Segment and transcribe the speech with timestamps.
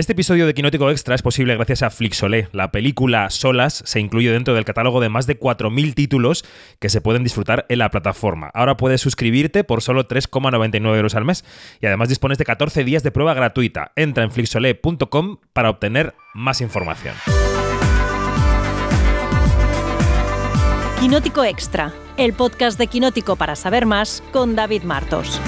[0.00, 2.48] Este episodio de Quinótico Extra es posible gracias a Flixolé.
[2.52, 6.42] La película Solas se incluye dentro del catálogo de más de 4.000 títulos
[6.78, 8.50] que se pueden disfrutar en la plataforma.
[8.54, 11.44] Ahora puedes suscribirte por solo 3,99 euros al mes
[11.82, 13.92] y además dispones de 14 días de prueba gratuita.
[13.94, 17.14] Entra en flixolé.com para obtener más información.
[20.98, 25.38] Quinótico Extra, el podcast de Quinótico para saber más con David Martos.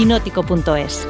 [0.00, 1.06] quinótico.es.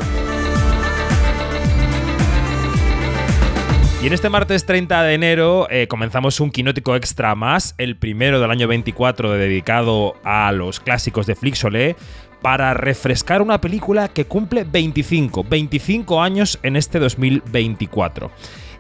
[4.03, 8.41] Y en este martes 30 de enero eh, comenzamos un quinótico extra más, el primero
[8.41, 11.95] del año 24 dedicado a los clásicos de Flixolé,
[12.43, 18.33] para refrescar una película que cumple 25, 25 años en este 2024.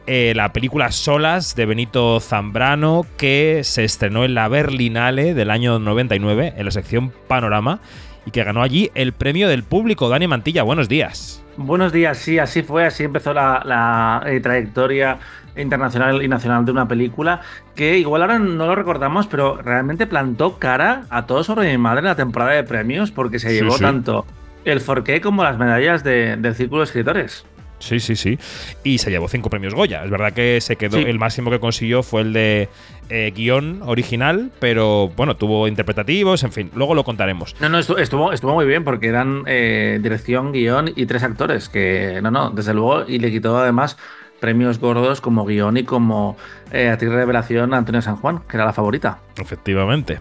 [0.08, 5.78] Eh, la película Solas de Benito Zambrano que se estrenó en la Berlinale del año
[5.78, 7.80] 99 en la sección Panorama
[8.26, 10.08] y que ganó allí el premio del público.
[10.08, 11.42] Dani Mantilla, buenos días.
[11.56, 15.18] Buenos días, sí, así fue, así empezó la, eh, trayectoria
[15.56, 17.40] internacional y nacional de una película
[17.74, 22.00] que igual ahora no lo recordamos, pero realmente plantó cara a todo sobre mi madre
[22.00, 24.24] en la temporada de premios porque se llevó tanto
[24.64, 27.44] el Forqué como las medallas del Círculo de Escritores.
[27.80, 28.38] Sí, sí, sí.
[28.84, 30.04] Y se llevó cinco premios Goya.
[30.04, 30.98] Es verdad que se quedó.
[30.98, 32.68] El máximo que consiguió fue el de
[33.08, 37.56] eh, guion original, pero bueno, tuvo interpretativos, en fin, luego lo contaremos.
[37.60, 41.68] No, no, estuvo, estuvo muy bien porque eran eh, dirección, guion y tres actores.
[41.68, 43.96] Que no, no, desde luego, y le quitó además
[44.38, 46.36] premios gordos como guion y como
[46.72, 49.18] eh, a ti revelación a Antonio San Juan, que era la favorita.
[49.36, 50.20] Efectivamente.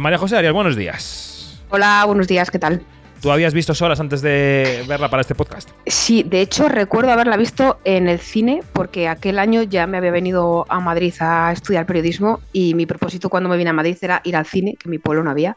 [0.00, 1.60] María José Arias, buenos días.
[1.70, 2.82] Hola, buenos días, ¿qué tal?
[3.26, 5.70] ¿Tú habías visto solas antes de verla para este podcast?
[5.84, 10.12] Sí, de hecho recuerdo haberla visto en el cine porque aquel año ya me había
[10.12, 14.20] venido a Madrid a estudiar periodismo y mi propósito cuando me vine a Madrid era
[14.22, 15.56] ir al cine, que en mi pueblo no había.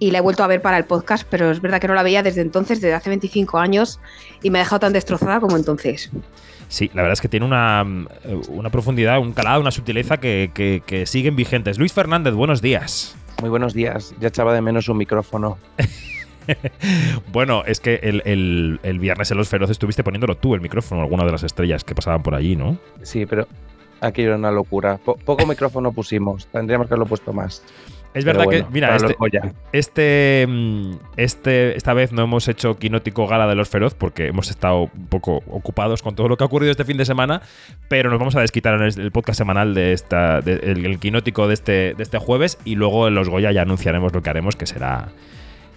[0.00, 2.02] Y la he vuelto a ver para el podcast, pero es verdad que no la
[2.02, 4.00] veía desde entonces, desde hace 25 años,
[4.42, 6.10] y me ha dejado tan destrozada como entonces.
[6.66, 7.84] Sí, la verdad es que tiene una,
[8.48, 11.78] una profundidad, un calado, una sutileza que, que, que siguen vigentes.
[11.78, 13.14] Luis Fernández, buenos días.
[13.40, 14.12] Muy buenos días.
[14.18, 15.56] Ya echaba de menos un micrófono.
[17.32, 21.32] bueno, es que el, viernes en Los Feroces estuviste poniéndolo tú, el micrófono, alguna de
[21.32, 22.78] las estrellas que pasaban por allí, ¿no?
[23.02, 23.46] Sí, pero
[24.00, 24.98] aquí era una locura.
[24.98, 27.62] poco micrófono pusimos, tendríamos que haberlo puesto más.
[28.16, 29.14] Es verdad que, mira, este,
[29.72, 34.48] este, mm, este, esta vez no hemos hecho quinótico gala de los feroz porque hemos
[34.48, 37.42] estado un poco ocupados con todo lo que ha ocurrido este fin de semana,
[37.90, 41.72] pero nos vamos a desquitar en el, podcast semanal de esta, el, quinótico de este,
[41.94, 45.10] de este jueves y luego en los Goya ya anunciaremos lo que haremos, que será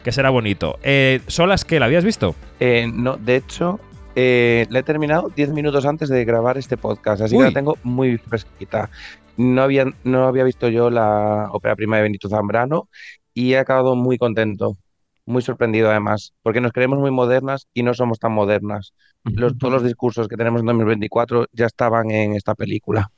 [0.04, 0.80] que será bonito.
[0.84, 2.36] Eh, ¿Solas que la habías visto?
[2.60, 3.80] Eh, no, de hecho,
[4.16, 7.78] eh, la he terminado 10 minutos antes de grabar este podcast, así que la tengo
[7.84, 8.90] muy fresquita.
[9.38, 12.90] No había, no había visto yo la ópera prima de Benito Zambrano
[13.34, 14.78] y he acabado muy contento,
[15.26, 18.94] muy sorprendido además, porque nos creemos muy modernas y no somos tan modernas.
[19.24, 23.12] Los, todos los discursos que tenemos en 2024 ya estaban en esta película.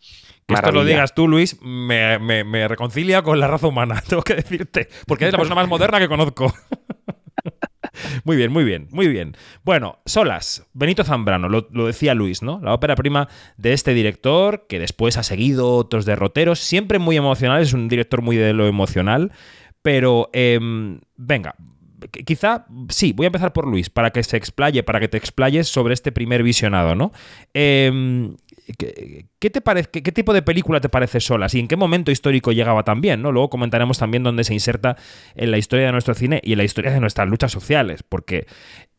[0.51, 4.89] Que esto lo digas tú, Luis, me, reconcilia con la raza humana, tengo que decirte.
[5.07, 6.53] Porque es la persona más moderna que conozco.
[8.23, 9.35] Muy bien, muy bien, muy bien.
[9.63, 12.59] Bueno, Solas, Benito Zambrano, lo, decía Luis, ¿no?
[12.61, 17.61] La ópera prima de este director, que después ha seguido otros derroteros, siempre muy emocional,
[17.61, 19.33] es un director muy de lo emocional,
[19.81, 21.55] pero em, venga,
[22.25, 25.67] quizá, sí, voy a empezar por Luis, para que se explaye, para que te explayes
[25.67, 27.11] sobre este primer visionado, ¿no?
[27.53, 28.31] Eh,
[28.77, 32.51] ¿Qué, te parece, qué, tipo de película te parece Solas y en qué momento histórico
[32.51, 33.21] llegaba también?
[33.21, 33.31] ¿no?
[33.31, 34.97] Luego comentaremos también dónde se inserta
[35.35, 38.45] en la historia de nuestro cine y en la historia de nuestras luchas sociales, porque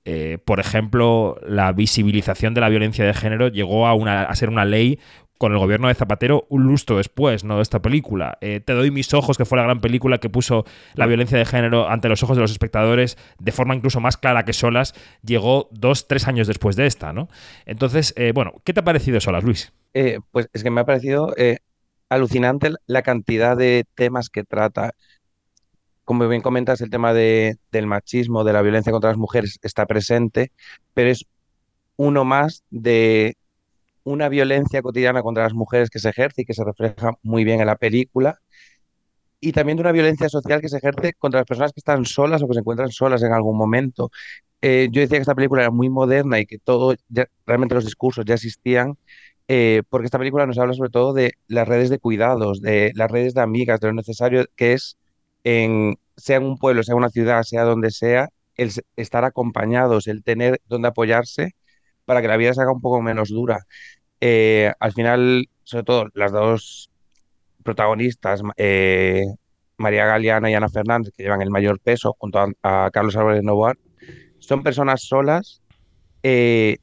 [0.05, 4.49] eh, por ejemplo, la visibilización de la violencia de género llegó a, una, a, ser
[4.49, 4.99] una ley
[5.43, 7.57] con el gobierno de Zapatero un lustro después ¿no?
[7.57, 8.39] de esta película.
[8.41, 10.65] Eh, Te doy mis ojos, que fue la gran película que puso
[10.95, 14.45] la violencia de género ante los ojos de los espectadores de forma incluso más clara
[14.45, 14.95] que Solas,
[15.25, 17.13] llegó dos, tres años después de esta.
[17.13, 17.29] ¿no?
[17.67, 19.73] Entonces, eh, bueno, ¿qué te ha parecido Solas, Luis?
[19.95, 21.35] Eh, pues es que me ha parecido
[22.09, 24.93] alucinante la cantidad de temas que trata.
[26.05, 29.87] Como bien comentas, el tema de, del machismo, de la violencia contra las mujeres está
[29.87, 30.53] presente,
[30.95, 31.27] pero es
[31.97, 33.37] uno más de
[34.05, 37.61] una violencia cotidiana contra las mujeres que se ejerce y que se refleja muy bien
[37.61, 38.39] en la película,
[39.41, 42.43] y también de una violencia social que se ejerce contra las personas que están solas
[42.43, 44.11] o que se encuentran solas en algún momento.
[44.63, 46.95] Eh, yo decía que esta película era muy moderna y que todo,
[47.45, 48.97] realmente los discursos ya existían,
[49.49, 53.11] eh, porque esta película nos habla sobre todo de las redes de cuidados, de las
[53.11, 54.97] redes de amigas, de lo necesario que es,
[55.43, 60.07] en, sea en un pueblo, sea en una ciudad, sea donde sea, el estar acompañados,
[60.07, 61.57] el tener donde apoyarse
[62.05, 63.67] para que la vida se haga un poco menos dura.
[64.21, 66.91] Eh, al final, sobre todo, las dos
[67.63, 69.25] protagonistas, eh,
[69.77, 73.75] María Galeana y Ana Fernández, que llevan el mayor peso junto a, Carlos Álvarez Novoa,
[74.39, 75.63] son personas solas,
[76.23, 76.79] eh,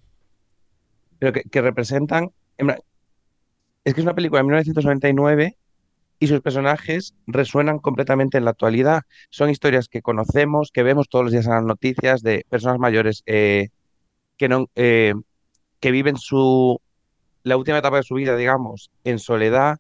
[1.18, 2.32] pero que, representan...
[3.86, 5.58] Es que es una película de 1999
[6.20, 9.04] y sus personajes resuenan completamente en la actualidad.
[9.30, 13.24] Son historias que conocemos, que vemos todos los días en las noticias de personas mayores
[13.26, 13.70] eh,
[14.76, 15.14] eh,
[15.80, 16.80] que viven su,
[17.44, 19.80] la última etapa de su vida, digamos, en soledad,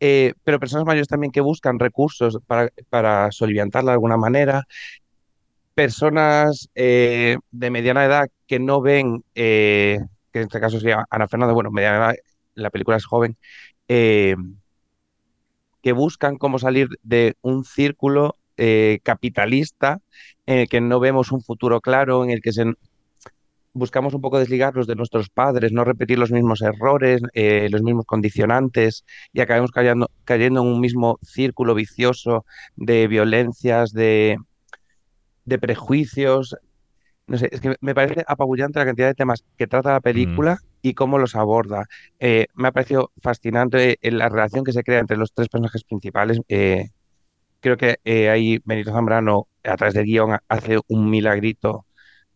[0.00, 4.64] eh, pero personas mayores también que buscan recursos para, para soliviantarla de alguna manera.
[5.74, 9.98] Personas eh, de mediana edad que no ven, que
[10.32, 12.14] en este caso sería Ana Fernanda, bueno, mediana edad,
[12.54, 13.36] la película es joven,
[13.86, 14.36] que
[15.92, 18.36] buscan cómo salir de un círculo
[19.02, 20.00] capitalista
[20.46, 22.64] en el que no vemos un futuro claro, en el que se,
[23.74, 28.06] buscamos un poco desligarnos de nuestros padres, no repetir los mismos errores, eh, los mismos
[28.06, 34.38] condicionantes y acabemos cayendo, cayendo en un mismo círculo vicioso de violencias, de,
[35.44, 36.56] de prejuicios.
[37.26, 40.58] No sé, es que me parece apabullante la cantidad de temas que trata la película
[40.82, 41.86] y cómo los aborda.
[42.20, 45.84] Eh, me ha parecido fascinante eh, la relación que se crea entre los tres personajes
[45.84, 46.40] principales.
[46.48, 46.90] Eh,
[47.60, 47.96] creo que
[48.30, 51.86] ahí Benito Zambrano, a través del guion, hace un milagrito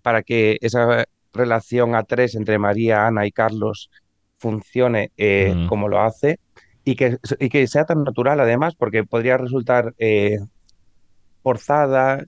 [0.00, 3.90] para que esa relación a tres entre María, Ana y Carlos
[4.38, 5.66] funcione eh, Mm.
[5.69, 6.38] como lo hace
[6.84, 10.38] y que, y que sea tan natural además, porque podría resultar eh,
[11.42, 12.25] forzada,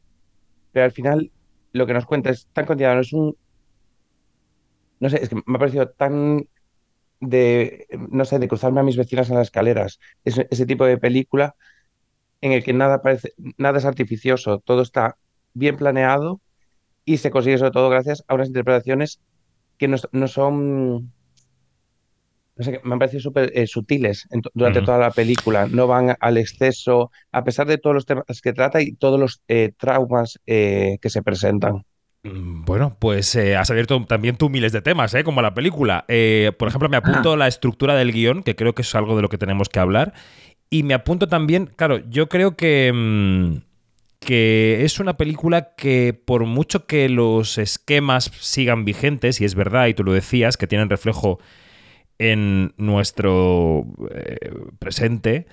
[0.72, 1.30] pero al final
[1.72, 3.36] lo que nos cuenta es tan cotidiano, es un,
[5.00, 6.46] no sé, es que me ha parecido tan
[7.20, 10.98] de, no sé, de cruzarme a mis vecinas en las escaleras, ese, ese tipo de
[10.98, 11.54] película
[12.40, 15.16] en el que nada parece, nada es artificioso, todo está
[15.54, 16.40] bien planeado
[17.10, 19.20] y se consigue sobre todo gracias a unas interpretaciones
[19.78, 21.12] que no, no son,
[22.56, 26.14] no sé, me han parecido súper eh, sutiles en durante toda la película, no van
[26.20, 30.38] al exceso, a pesar de todos los temas que trata y todos los eh, traumas
[30.46, 31.84] eh, que se presentan.
[32.22, 35.24] Mm, Bueno, pues eh, has abierto también tú miles de temas, ¿eh?
[35.24, 36.04] como la película.
[36.08, 39.22] Eh, por ejemplo, me apunto la estructura del guion, que creo que es algo de
[39.22, 40.12] lo que tenemos que hablar.
[40.70, 43.69] Y me apunto también, claro, yo creo que, mm,
[44.20, 49.86] que es una película que por mucho que los esquemas sigan vigentes, y es verdad,
[49.88, 51.38] y tú lo decías, que tienen reflejo
[52.18, 54.36] en nuestro eh,
[54.78, 55.46] presente,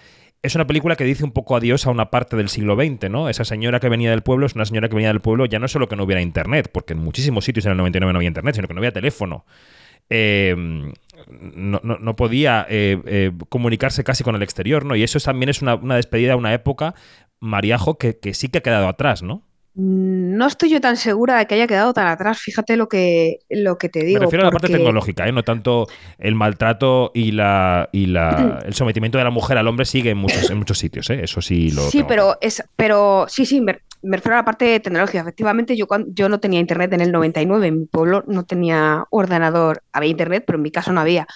[0.43, 3.29] es una película que dice un poco adiós a una parte del siglo XX, ¿no?
[3.29, 5.67] Esa señora que venía del pueblo es una señora que venía del pueblo ya no
[5.67, 8.55] solo que no hubiera internet, porque en muchísimos sitios en el 99 no había internet,
[8.55, 9.45] sino que no había teléfono.
[10.09, 10.55] Eh,
[11.27, 14.95] no, no- no podía eh, eh, comunicarse casi con el exterior, ¿no?
[14.95, 16.95] Y eso también es una, una despedida a una época,
[17.39, 19.43] Mariajo, que, que sí que ha quedado atrás, ¿no?
[19.79, 22.39] No estoy yo tan segura de que haya quedado tan atrás.
[22.39, 24.21] Fíjate lo que, lo que te Me digo.
[24.21, 25.31] refiero a la parte tecnológica, ¿eh?
[25.31, 25.85] no tanto
[26.17, 30.17] el maltrato y la y la el sometimiento de la mujer al hombre sigue en
[30.17, 31.19] muchos en muchos sitios, ¿eh?
[31.23, 34.79] eso sí lo Sí, pero es, pero sí, sí, me, me refiero a la parte
[34.79, 35.19] tecnológica.
[35.21, 39.05] Efectivamente, yo, cuan- yo no tenía internet en el 99, en mi pueblo no tenía
[39.11, 41.27] ordenador, había internet, pero en mi caso no había.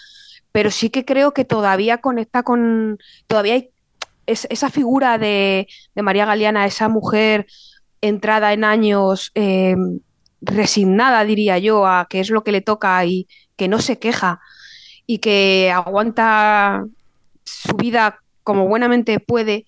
[0.51, 2.97] Pero sí que creo que todavía conecta con,
[3.27, 3.69] todavía hay
[4.25, 7.47] es- esa figura de, María Galeana, esa mujer
[8.01, 9.75] entrada en años, eh,
[10.41, 13.27] resignada, diría yo, a qué es lo que le toca y
[13.57, 14.39] que no se queja
[15.07, 16.85] y que aguanta
[17.43, 19.65] su vida como buenamente puede,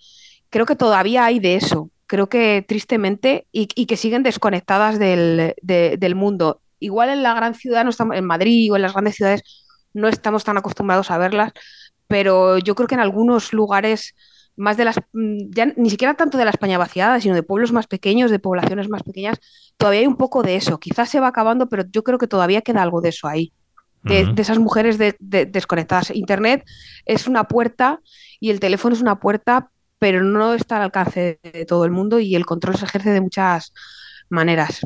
[0.50, 1.90] creo que todavía hay de eso.
[2.08, 6.62] Creo que tristemente y, que siguen desconectadas del, de- del mundo.
[6.80, 9.42] Igual en la gran ciudad, no estamos, en Madrid o en las grandes ciudades,
[9.94, 11.54] no estamos tan acostumbrados a verlas,
[12.08, 14.16] pero yo creo que en algunos lugares
[14.56, 17.72] más de las, mm, ya ni siquiera tanto de la España vaciada, sino de pueblos
[17.72, 19.40] más pequeños, de poblaciones más pequeñas,
[19.78, 20.80] todavía hay un poco de eso.
[20.80, 23.52] Quizás se va acabando, pero yo creo que todavía queda algo de eso ahí
[24.04, 26.12] de, esas mujeres de- de- desconectadas.
[26.14, 26.66] Internet
[27.06, 28.02] es una puerta
[28.40, 32.20] y el teléfono es una puerta, pero no está al alcance de todo el mundo
[32.20, 33.74] y el control se ejerce de muchas
[34.30, 34.86] maneras.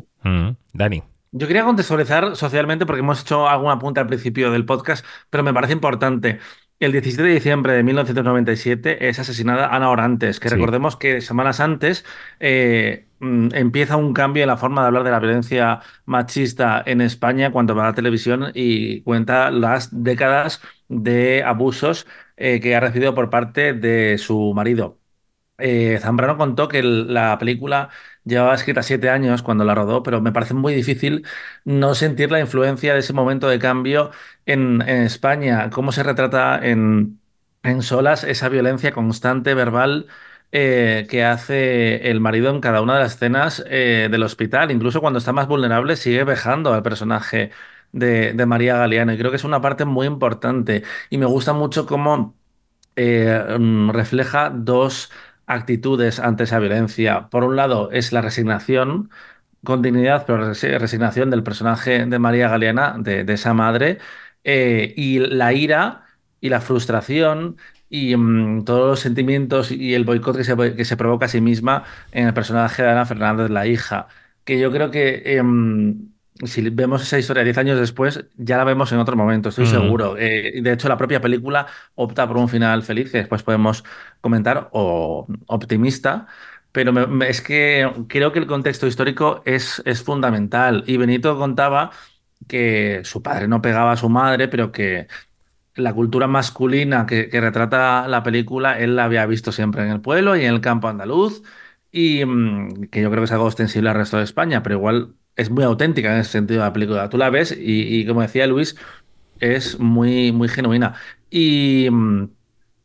[0.72, 5.42] Dani Yo quería contextualizar socialmente porque hemos hecho algún apunte al principio del podcast, pero
[5.42, 6.38] me parece importante.
[6.80, 10.54] El 17 de diciembre de 1997 es asesinada Ana Orantes, que Sí.
[10.54, 12.04] recordemos que semanas antes
[12.38, 17.00] eh, mm, empieza un cambio en la forma de hablar de la violencia machista en
[17.00, 22.06] España cuando va a la televisión y cuenta las décadas de abusos
[22.36, 25.00] eh, que ha recibido por parte de su marido.
[25.60, 27.88] Eh, Zambrano contó que el- la película
[28.28, 31.26] llevaba escrita siete años cuando la rodó, pero me parece muy difícil
[31.64, 34.10] no sentir la influencia de ese momento de cambio
[34.46, 37.20] en, España, cómo se retrata en,
[37.62, 40.06] en Solas esa violencia constante verbal
[40.52, 44.70] eh, que hace el marido en cada una de las escenas eh, del hospital.
[44.70, 47.50] Incluso cuando está más vulnerable sigue vejando al personaje
[47.92, 51.52] de, de María Galeano y creo que es una parte muy importante y me gusta
[51.52, 52.38] mucho cómo
[52.96, 55.10] eh, mm, refleja dos
[55.48, 57.28] actitudes ante esa violencia.
[57.30, 59.10] Por un lado es la resignación,
[59.64, 63.98] continuidad, pero resignación del personaje de María Galeana, de, esa madre,
[64.44, 66.04] eh, y la ira
[66.40, 67.56] y la frustración
[67.88, 70.44] y mm, todos los sentimientos y el boicot que
[70.84, 74.08] se, provoca a sí misma en el personaje de Ana Fernández, la hija,
[74.44, 75.22] que yo creo que...
[75.24, 76.10] Em,
[76.44, 80.16] si vemos esa historia 10 años después, ya la vemos en otro momento, estoy seguro.
[80.18, 83.84] Eh, de hecho, la propia película opta por un final feliz, que después podemos
[84.20, 86.26] comentar, o optimista,
[86.72, 86.92] pero
[87.22, 90.84] es que creo que el contexto histórico es, es fundamental.
[90.86, 91.90] Y Benito contaba
[92.46, 95.08] que su padre no pegaba a su madre, pero que
[95.74, 100.36] la cultura masculina que, retrata la película, él la había visto siempre en el pueblo
[100.36, 101.42] y en el campo andaluz,
[101.92, 105.14] y mm, que yo creo que es algo extensible al resto de España, pero igual
[105.38, 107.08] es muy auténtica en ese sentido la película.
[107.08, 108.76] Tú la ves y, y como decía Luis,
[109.40, 110.94] es muy, muy genuina.
[111.30, 112.24] Y mm,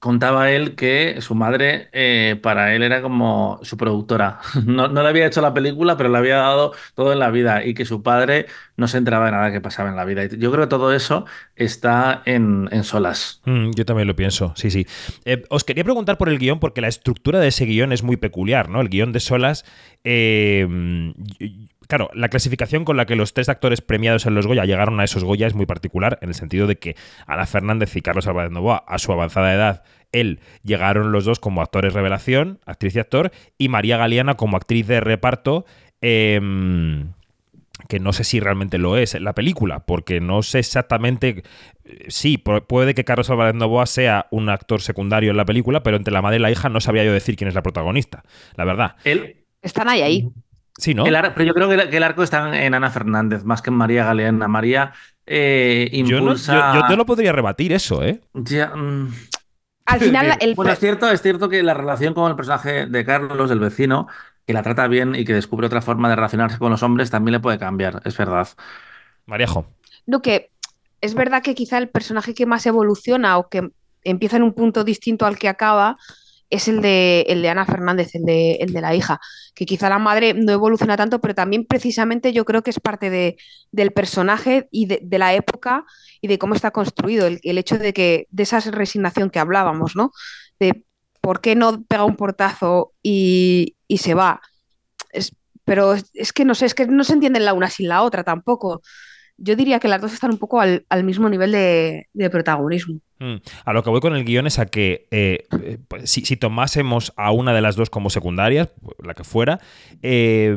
[0.03, 4.39] contaba él que su madre eh, para él era como su productora.
[4.65, 7.73] No, le había hecho la película, pero le había dado todo en la vida y
[7.73, 10.25] que su padre no se enteraba de nada que pasaba en la vida.
[10.25, 13.41] Yo creo que todo eso está en, solas.
[13.45, 14.85] Mm, yo también lo pienso, sí, sí.
[15.25, 18.17] Eh, os quería preguntar por el guion porque la estructura de ese guion es muy
[18.17, 18.81] peculiar, ¿no?
[18.81, 19.63] El guion de solas...
[20.03, 20.67] Eh,
[21.93, 25.03] Claro, la clasificación con la que los tres actores premiados en los Goya llegaron a
[25.03, 26.95] esos Goya es muy particular, en el sentido de que
[27.27, 31.61] Ana Fernández y Carlos Álvarez Novoa, a su avanzada edad, él llegaron los dos como
[31.61, 35.67] actores revelación, actriz y actor, y María Galeana como actriz de reparto.
[36.01, 37.11] Em,
[37.87, 41.43] que no sé si realmente lo es en la película, porque no sé exactamente.
[42.07, 46.11] Sí, puede que Carlos Álvarez Novoa sea un actor secundario en la película, pero entre
[46.11, 48.23] la madre y la hija no sabía yo decir quién es la protagonista,
[48.55, 48.95] la verdad.
[49.03, 49.45] Él.
[49.61, 50.29] Están ahí, ahí.
[50.77, 51.03] Sí, ¿no?
[51.03, 54.47] pero yo creo que el, arco está en Ana Fernández, más que en María Galeana.
[54.47, 54.93] María
[55.25, 56.73] eh, impulsa...
[56.75, 58.21] yo, te lo podría rebatir eso, ¿eh?
[58.33, 59.07] Mm.
[59.85, 60.55] Al final, el...
[60.55, 64.07] Bueno, es cierto, es cierto que la relación con el personaje de Carlos, el vecino,
[64.47, 67.33] que la trata bien y que descubre otra forma de relacionarse con los hombres, también
[67.33, 68.47] le puede cambiar, es verdad.
[69.25, 69.67] Maríajo.
[70.07, 70.49] No, que
[71.01, 73.69] es verdad que quizá el personaje que más evoluciona o que
[74.03, 75.97] empieza en un punto distinto al que acaba
[76.49, 79.19] es el de, el de Ana Fernández, el de, el de la hija,
[79.55, 83.09] que quizá la madre no evoluciona tanto, pero también precisamente yo creo que es parte
[83.09, 83.37] de,
[83.71, 85.85] del personaje y de, la época
[86.21, 90.11] y de cómo está construido, el, hecho de que de esa resignación que hablábamos, ¿no?
[90.59, 90.83] De
[91.21, 94.41] por qué no pega un portazo y, se va.
[95.65, 98.23] pero es, que no sé, es que no se entienden la una sin la otra
[98.23, 98.81] tampoco
[99.37, 102.99] yo diría que las dos están un poco al, mismo nivel de, protagonismo.
[103.19, 103.35] Mm.
[103.65, 105.45] A lo que voy con el guion es a que eh,
[105.87, 108.69] pues, si, tomásemos a una de las dos como secundarias,
[109.03, 109.59] la que fuera,
[110.01, 110.55] eh,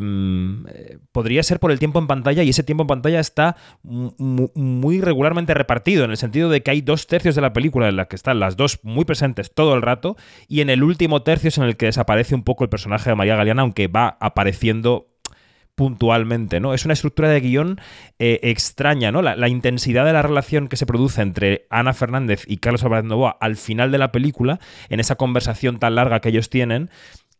[1.12, 5.54] podría ser por el tiempo en pantalla y ese tiempo en pantalla está muy regularmente
[5.54, 8.16] repartido, en el sentido de que hay dos tercios de la película en la que
[8.16, 10.16] están las dos muy presentes todo el rato
[10.48, 13.16] y en el último tercio es en el que desaparece un poco el personaje de
[13.16, 15.08] María Galeana, aunque va apareciendo
[15.76, 16.74] puntualmente, ¿no?
[16.74, 17.80] Es una estructura de guion
[18.18, 19.22] eh, extraña, ¿no?
[19.22, 23.36] La, intensidad de la relación que se produce entre Ana Fernández y Carlos Álvarez Novoa
[23.40, 26.90] al final de la película, en esa conversación tan larga que ellos tienen,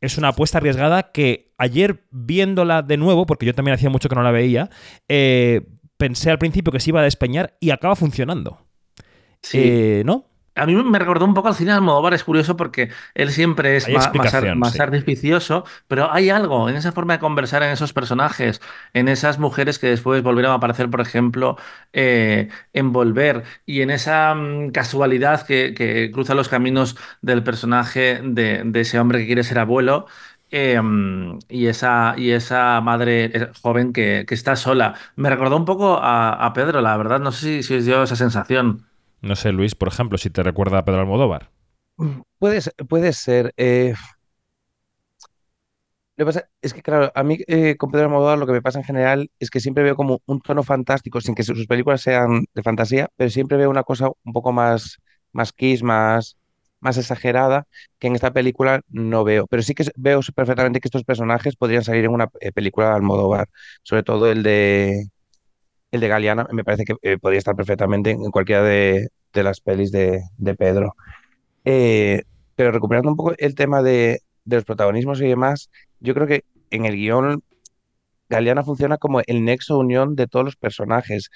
[0.03, 4.15] es una apuesta arriesgada que ayer viéndola de nuevo, porque yo también hacía mucho que
[4.15, 4.69] no la veía,
[5.09, 5.63] eh,
[5.97, 8.67] pensé al principio que se iba a despeñar y acaba funcionando.
[9.41, 9.59] Sí.
[9.63, 10.27] Eh, ¿No?
[10.57, 13.77] A mí me recordó un poco al cine de Almodóvar, es curioso porque él siempre
[13.77, 14.11] es más,
[14.57, 18.63] más, artificioso, pero hay algo en esa forma de conversar en esos personajes,
[18.95, 21.59] en esas mujeres que después volvieron a aparecer, por ejemplo,
[21.93, 28.71] eh, en Volver, y en esa mm, casualidad que, cruza los caminos del personaje de,
[28.75, 30.07] ese hombre que quiere ser abuelo.
[30.51, 34.95] Em, y, esa, y esa madre eh, joven que, está sola.
[35.17, 37.21] Me recordó un poco a, Pedro, la verdad.
[37.21, 38.87] No sé si, si os dio esa sensación.
[39.27, 41.51] No sé, Luis, por ejemplo, si te recuerda a Pedro Almodóvar.
[42.39, 43.53] Puede, puede ser.
[43.57, 43.93] Eh,
[46.17, 48.63] lo que pasa es que, claro, a mí eh, con Pedro Almodóvar lo que me
[48.63, 52.03] pasa en general es que siempre veo como un tono fantástico, sin que sus películas
[52.03, 54.99] sean de fantasía, pero siempre veo una cosa un poco más,
[55.33, 56.37] más kiss, más,
[56.79, 57.67] más exagerada,
[57.99, 59.47] que en esta película no veo.
[59.49, 62.95] Pero sí que veo perfectamente que estos personajes podrían salir en una eh, película de
[62.95, 63.49] Almodóvar,
[63.83, 65.09] sobre todo el de
[65.91, 69.93] el de Galeana me parece que eh, podría estar perfectamente en cualquiera de, las pelis
[69.93, 70.23] de,
[70.59, 70.97] Pedro.
[71.65, 72.23] Eh,
[72.55, 76.85] pero recuperando un poco el tema de, los protagonismos y demás, yo creo que en
[76.85, 77.43] el guion
[78.29, 81.31] Galeana funciona como el nexo unión de todos los personajes.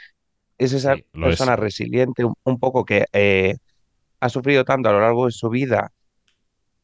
[0.58, 3.56] Es esa persona resiliente, un, poco que eh,
[4.20, 5.92] ha sufrido tanto a lo largo de su vida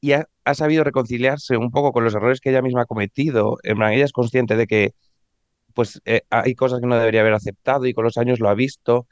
[0.01, 3.59] y ha, ha, sabido reconciliarse un poco con los errores que ella misma ha cometido.
[3.65, 4.93] En ella es consciente de que
[5.77, 8.55] pues eh, hay cosas que no debería haber aceptado y con los años lo ha
[8.55, 9.07] visto.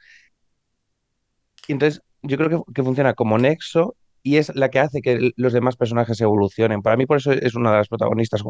[1.67, 5.53] Y entonces yo creo que, funciona como nexo y es la que hace que los
[5.53, 6.81] demás personajes evolucionen.
[6.81, 8.43] Para mí por eso es una de las protagonistas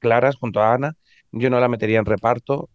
[0.00, 0.96] claras junto a Ana
[1.32, 2.70] yo no la metería en reparto,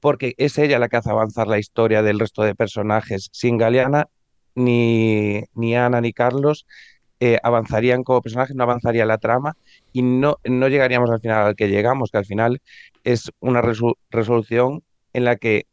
[0.00, 3.28] porque es ella la que hace avanzar la historia del resto de personajes.
[3.32, 4.08] Sin Galeana,
[4.54, 6.66] ni, ni Ana ni Carlos
[7.20, 9.56] eh, avanzarían como personajes, no avanzaría la trama
[9.92, 12.62] y no, no llegaríamos al final al que llegamos, que al final
[13.04, 13.62] es una
[14.10, 15.66] resolución en la que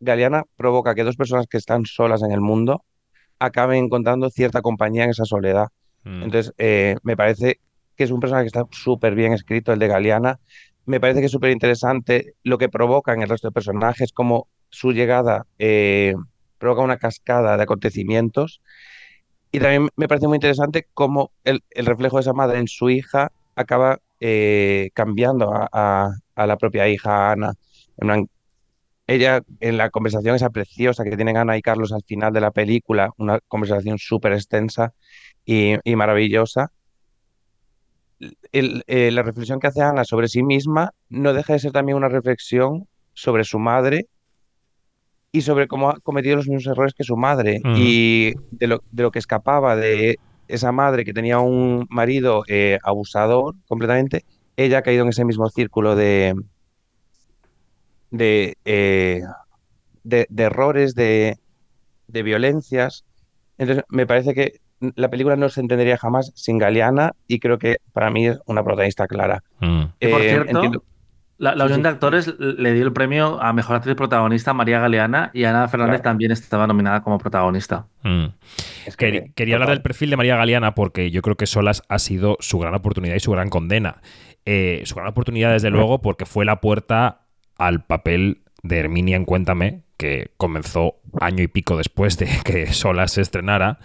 [0.00, 2.84] Galeana provoca que dos personas que están solas en el mundo
[3.38, 5.68] acaben encontrando cierta compañía en esa soledad.
[6.04, 6.22] Mm.
[6.24, 7.60] Entonces, eh, me parece
[7.96, 10.38] que es un personaje que está súper bien escrito, el de Galeana.
[10.86, 14.48] Me parece que es súper interesante lo que provoca en el resto de personajes, como
[14.70, 16.14] su llegada eh,
[16.58, 18.60] provoca una cascada de acontecimientos.
[19.50, 22.90] Y también me parece muy interesante cómo el, el reflejo de esa madre en su
[22.90, 27.52] hija acaba eh, cambiando a, a- a la propia hija Ana.
[27.98, 28.28] En
[29.06, 32.50] ella, en la conversación esa preciosa que tienen Ana y Carlos al final de la
[32.50, 34.92] película, una conversación súper extensa
[35.44, 36.70] y, y maravillosa,
[38.52, 41.96] el- eh, la reflexión que hace Ana sobre sí misma no deja de ser también
[41.96, 44.06] una reflexión sobre su madre
[45.32, 47.74] y sobre cómo ha cometido los mismos errores que su madre Ujú.
[47.76, 50.18] y de lo, de lo que escapaba de
[50.48, 54.24] esa madre que tenía un marido eh, abusador completamente,
[54.56, 56.34] ella ha caído en ese mismo círculo de,
[58.10, 59.22] de, eh,
[60.04, 61.36] de, de errores, de,
[62.08, 63.04] de violencias.
[63.58, 64.60] Entonces, me parece que
[64.94, 68.62] la película no se entendería jamás sin Galeana y creo que para mí es una
[68.62, 69.42] protagonista clara.
[69.60, 69.82] Mm.
[69.84, 70.84] Por Eh, cierto, entiendo-
[71.38, 71.82] la, la Sí, Unión sí.
[71.84, 75.66] de Actores le dio el premio a Mejor Actriz Protagonista a María Galeana y Ana
[75.68, 76.10] Fernández Claro.
[76.10, 77.86] también estaba nominada como protagonista.
[78.02, 78.26] Mm.
[78.86, 81.82] Es que, Quería, quería hablar del perfil de María Galeana porque yo creo que Solas
[81.88, 84.02] ha sido su gran oportunidad y su gran condena.
[84.44, 87.26] Eh, su gran oportunidad, desde luego, porque fue la puerta
[87.58, 93.12] al papel de Herminia en Cuéntame, que comenzó año y pico después de que Solas
[93.12, 93.78] se estrenara,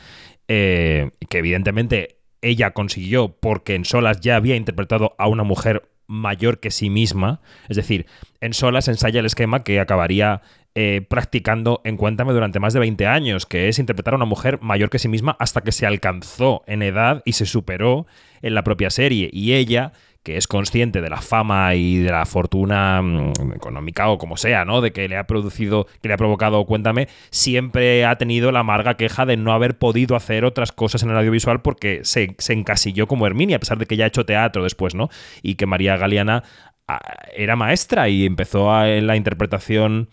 [0.47, 6.59] eh, que evidentemente ella consiguió porque en Solas ya había interpretado a una mujer mayor
[6.59, 8.05] que sí misma, es decir,
[8.41, 10.41] en Solas ensaya el esquema que acabaría
[10.75, 14.59] eh, practicando en Cuéntame durante más de 20 años, que es interpretar a una mujer
[14.61, 18.07] mayor que sí misma hasta que se alcanzó en edad y se superó
[18.41, 19.29] en la propia serie.
[19.31, 24.17] Y ella, que es consciente de la fama y de la fortuna mm, económica o
[24.17, 24.79] como sea, ¿no?
[24.81, 28.95] De que le ha producido, que le ha provocado Cuéntame, siempre ha tenido la amarga
[28.95, 33.07] queja de no haber podido hacer otras cosas en el audiovisual porque se, se encasilló
[33.07, 35.09] como Herminia, a pesar de que ya ha hecho teatro después, ¿no?
[35.41, 36.43] Y que María Galeana
[36.87, 37.01] ah,
[37.35, 40.09] era maestra y empezó a- en la interpretación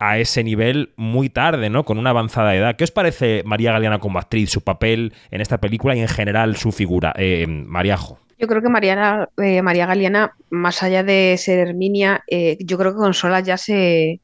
[0.00, 1.84] a ese nivel muy tarde, ¿no?
[1.84, 2.74] Con una avanzada edad.
[2.74, 6.56] ¿Qué os parece María Galeana como actriz, su papel en esta película y en general
[6.56, 7.12] su figura?
[7.16, 8.18] Eh, Mariajo.
[8.42, 12.90] Yo creo que Mariana, eh, María Galeana, más allá de ser Herminia, eh, yo creo
[12.92, 14.20] que con Solas ya se,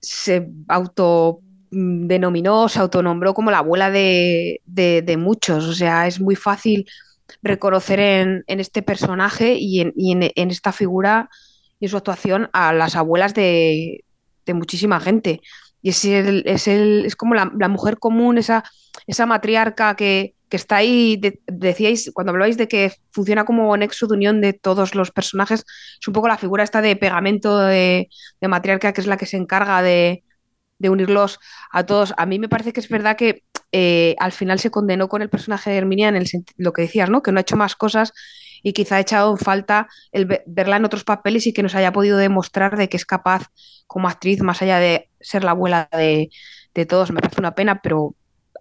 [0.00, 5.64] se autodenominó, se autonombró como la abuela de, de- de muchos.
[5.66, 6.86] O sea, es muy fácil
[7.42, 11.28] reconocer en, en este personaje y, en, y en- en esta figura
[11.80, 14.04] y en su actuación a las abuelas de,
[14.46, 15.40] de muchísima gente.
[15.82, 18.62] Y es, el- es, el- es como la, la mujer común, esa,
[19.08, 21.16] esa matriarca que, que está ahí.
[21.16, 25.64] de- decíais, cuando hablabais de que funciona como nexo de unión de todos los personajes,
[26.00, 28.08] es un poco la figura esta de pegamento de,
[28.40, 28.48] de
[28.92, 30.22] que es la que se encarga de,
[30.90, 31.38] unirlos
[31.72, 32.14] a todos.
[32.16, 35.30] A mí me parece que es verdad que eh, al final se condenó con el
[35.30, 37.22] personaje de Herminia en el lo que decías, ¿no?
[37.22, 38.12] Que no ha hecho más cosas
[38.62, 41.74] y quizá ha echado en falta el ve- verla en otros papeles y que nos
[41.74, 43.46] haya podido demostrar de que es capaz
[43.86, 45.88] como actriz, más allá de ser la abuela
[46.74, 47.10] de todos.
[47.10, 48.14] Me parece una pena, pero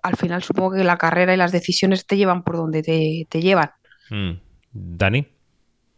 [0.06, 3.41] al final supongo que la carrera y las decisiones te llevan por donde te, te
[3.41, 3.72] llevan.
[4.10, 4.32] Mm.
[4.72, 5.28] Dani.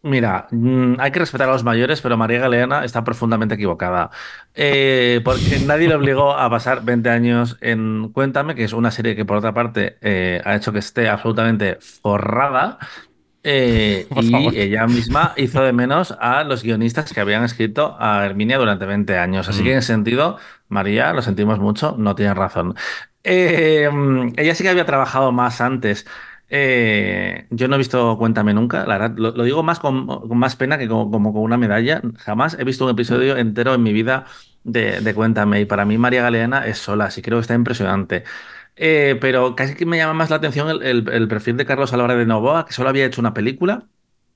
[0.00, 4.10] Mira, mm, hay que respetar a los mayores, pero María Galeana está profundamente equivocada.
[4.54, 9.16] Eh, porque nadie le obligó a pasar 20 años en Cuéntame, que es una serie
[9.16, 12.78] que por otra parte eh, ha hecho que esté absolutamente forrada.
[13.42, 14.54] Eh, y favor.
[14.54, 19.18] ella misma hizo de menos a los guionistas que habían escrito a Herminia durante 20
[19.18, 19.48] años.
[19.48, 19.64] Así Mm.
[19.64, 22.74] que en ese sentido, María, lo sentimos mucho, no tienes razón.
[23.24, 26.06] Eh, mm, ella sí que había trabajado más antes.
[26.50, 30.06] Eh, yo no he visto Cuéntame nunca, la verdad, lo, digo más con,
[30.38, 32.00] más pena que como, con una medalla.
[32.18, 34.24] Jamás he visto un episodio entero en mi vida
[34.64, 38.24] de, Cuéntame y para mí María Galeana es sola, así creo que está impresionante.
[38.76, 41.92] Eh, pero casi que me llama más la atención el, el- el perfil de Carlos
[41.92, 43.88] Álvarez de Novoa, que solo había hecho una película,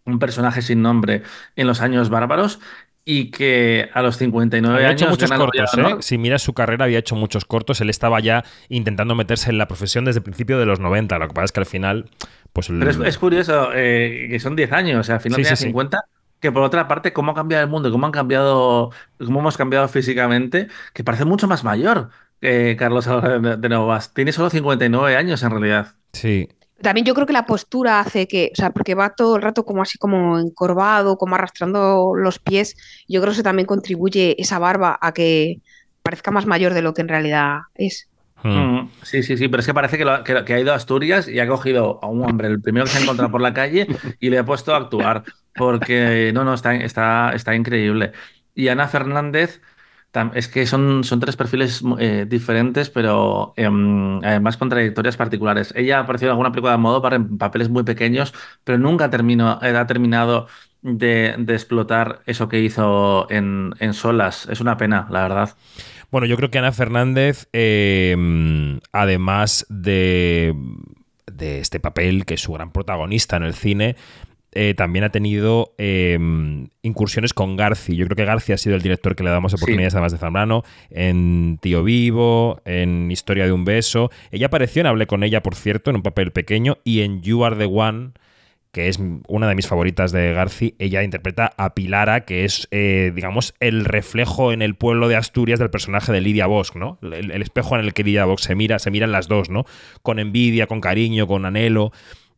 [0.04, 1.22] un personaje sin nombre
[1.56, 2.60] en los años bárbaros
[3.04, 5.96] y que a los 59 Había años hecho muchos cortos, ¿eh?
[6.00, 7.80] Si miras su carrera, había hecho muchos cortos.
[7.80, 11.18] Él estaba ya intentando meterse en la profesión desde el principio de los 90.
[11.18, 12.10] Lo que pasa es que al final,
[12.52, 12.68] pues.
[12.68, 15.62] Pero es, curioso eh, que son 10 años, o sea, al final Sí, tenía sí,
[15.64, 15.68] sí.
[15.68, 16.04] 50.
[16.38, 19.86] Que por otra parte, cómo ha cambiado el mundo, cómo han cambiado, cómo hemos cambiado
[19.88, 22.10] físicamente, que parece mucho más mayor
[22.40, 24.12] que Carlos de Novas.
[24.12, 25.94] Tiene solo 59 años en realidad.
[26.12, 26.48] Sí.
[26.82, 29.64] También yo creo que la postura hace que, o sea, porque va todo el rato
[29.64, 32.76] como así como encorvado, como arrastrando los pies.
[33.08, 35.60] Yo creo que eso también contribuye esa barba a que
[36.02, 38.08] parezca más mayor de lo que en realidad es.
[38.42, 38.50] Hmm.
[38.80, 40.76] Mm, Sí, sí, sí, pero es que parece que, lo- que- que ha ido a
[40.76, 43.54] Asturias y ha cogido a un hombre, el primero que se ha encontrado por la
[43.54, 43.86] calle,
[44.18, 45.22] y le ha puesto a actuar.
[45.54, 48.12] Porque, no, no, está, está, está increíble.
[48.54, 49.60] Y Ana Fernández,
[50.34, 55.72] es que son, son tres perfiles eh, diferentes, pero em, además con trayectorias particulares.
[55.76, 59.58] Ella ha aparecido en alguna película de Almodóvar en papeles muy pequeños, pero nunca terminó,
[59.62, 60.48] eh, ha terminado
[60.82, 64.46] de, de explotar eso que hizo en, en Solas.
[64.50, 65.56] Es una pena, la verdad.
[66.10, 70.54] Bueno, yo creo que Ana Fernández, eh, además de,
[71.24, 73.96] de este papel, que es su gran protagonista en el cine,
[74.52, 76.18] eh, también ha tenido eh,
[76.82, 77.96] incursiones con Garci.
[77.96, 80.62] Yo creo que Garci ha sido el director que le damos oportunidades además de Zambrano
[80.90, 84.10] en Tío Vivo, en Historia de un beso.
[84.30, 87.44] Ella apareció en Hablé con ella, por cierto, en un papel pequeño, y en You
[87.44, 88.12] Are the One
[88.72, 93.12] que es una de mis favoritas de Garci, ella interpreta a Pilara, que es, eh,
[93.14, 96.98] digamos, el reflejo en el pueblo de Asturias del personaje de Lidia Bosch, ¿no?
[97.02, 99.66] El, el espejo en el que Lidia Bosch se mira, se miran las dos, ¿no?
[100.00, 101.92] Con envidia, con cariño, con anhelo.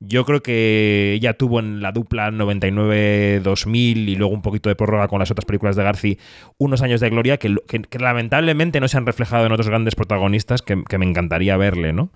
[0.07, 5.09] Yo creo que ella tuvo en la dupla 99-2000 y luego un poquito de prórroga
[5.09, 6.19] con las otras películas de Garci
[6.59, 9.95] unos años de gloria que, que- que lamentablemente no se han reflejado en otros grandes
[9.95, 12.11] protagonistas que, que me encantaría verle, ¿no?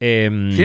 [0.00, 0.64] Em, Sí,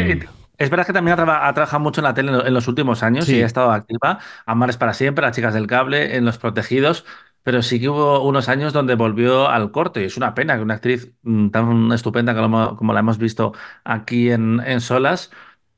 [0.58, 2.54] es verdad que también ha, traba- ha trabajado mucho en la tele en, lo- en
[2.54, 3.38] los últimos años Sí.
[3.38, 4.20] y ha estado activa.
[4.46, 7.06] Amar es para siempre, Las chicas del cable, en Los Protegidos,
[7.44, 10.62] pero sí que hubo unos años donde volvió al corte y es una pena que
[10.64, 15.32] una actriz mm, tan estupenda hemo- como la hemos visto aquí en, en Solas.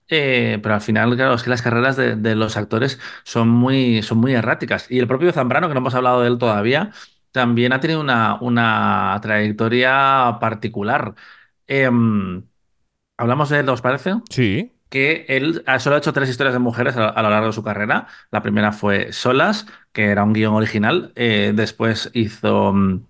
[0.10, 4.02] Eh, pero al final, claro, es que las carreras de, de los actores son muy,
[4.04, 4.90] son muy erráticas.
[4.90, 6.92] Y el propio Zambrano, que no hemos hablado de él todavía,
[7.32, 11.16] también ha tenido una, una trayectoria particular.
[11.68, 12.48] Em,
[13.18, 14.14] ¿hablamos de él, os parece?
[14.30, 17.54] sí, que él solo ha hecho tres historias de mujeres a, a lo largo de
[17.54, 18.08] su carrera.
[18.32, 21.12] La primera fue Solas, que era un guion original.
[21.16, 23.06] Eh, después hizo mm,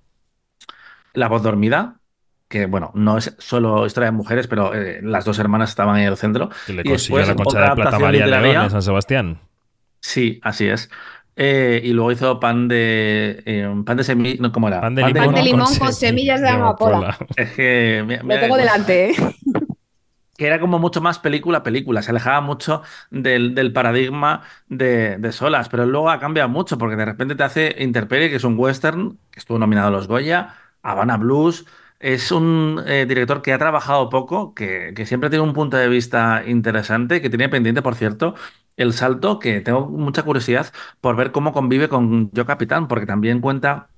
[1.13, 1.99] La voz dormida,
[2.47, 6.03] que bueno, no es solo historia de mujeres, pero eh, las dos hermanas estaban ahí
[6.03, 6.49] en el centro.
[6.65, 8.25] que le Y consiguió después la concha de plata María.
[8.27, 9.39] León en San Sebastián.
[10.01, 10.89] Sí, así es.
[11.35, 14.81] Eh, y luego hizo pan de eh, pan de semillas, no, ¿cómo era?
[14.81, 17.17] Pan de Pan limón, de limón con, con se- semillas de amapola.
[17.35, 19.15] Es que mira- Lo mira tengo delante, ¿eh?
[20.37, 25.17] que era como mucho más película a película, se alejaba mucho del, del paradigma de,
[25.17, 28.43] de Solas, pero luego ha cambiado mucho porque de repente te hace Interperie, que es
[28.43, 31.65] un western, que estuvo nominado a los Goya, Havana Blues,
[31.99, 35.87] es un eh, director que ha trabajado poco, que, que siempre tiene un punto de
[35.89, 38.35] vista interesante, que tiene pendiente, por cierto,
[38.77, 40.67] el salto, que tengo mucha curiosidad
[41.01, 43.89] por ver cómo convive con Yo Capitán, porque también cuenta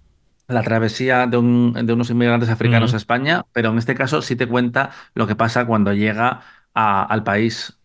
[0.48, 4.36] la travesía de, un- de unos inmigrantes africanos a España, pero en este caso sí
[4.36, 6.42] te cuenta lo que pasa cuando llega
[6.74, 7.80] a- al país.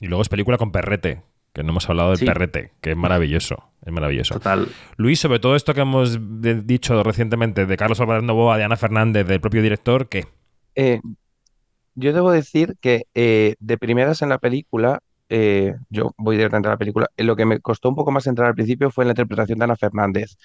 [0.00, 2.26] Y luego es película con Perrete, que no hemos hablado del Sí.
[2.26, 3.64] Perrete, que es maravilloso.
[3.84, 4.34] Es maravilloso.
[4.34, 4.68] Total.
[4.96, 6.18] Luis, sobre todo esto que hemos
[6.66, 10.26] dicho recientemente de Carlos Álvarez Novoa, de Ana Fernández, del propio director, ¿qué?
[10.74, 11.00] Eh,
[11.94, 16.72] yo debo decir que eh, de primeras en la película, eh, yo voy directamente a
[16.72, 19.12] la película, lo que me costó un poco más entrar al principio fue en la
[19.12, 20.36] interpretación de Ana Fernández.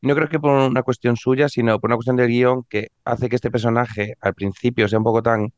[0.00, 3.28] No creo que por una cuestión suya, sino por una cuestión del guion que hace
[3.28, 5.52] que este personaje al principio sea un poco tan,